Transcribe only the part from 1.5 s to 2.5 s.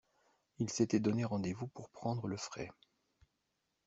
pour prendre le